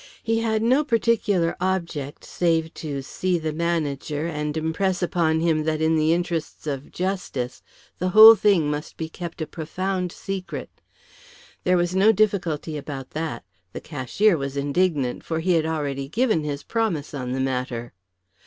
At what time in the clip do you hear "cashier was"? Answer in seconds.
13.79-14.57